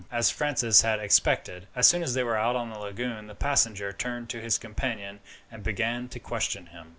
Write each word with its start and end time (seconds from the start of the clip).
As 0.11 0.31
Francis 0.31 0.81
had 0.81 0.99
expected, 0.99 1.67
as 1.75 1.85
soon 1.85 2.01
as 2.01 2.15
they 2.15 2.23
were 2.23 2.35
out 2.35 2.55
on 2.55 2.71
the 2.71 2.79
lagoon 2.79 3.27
the 3.27 3.35
passenger 3.35 3.93
turned 3.93 4.29
to 4.31 4.41
his 4.41 4.57
companion 4.57 5.19
and 5.51 5.61
began 5.61 6.07
to 6.09 6.19
question 6.19 6.65
him. 6.65 6.89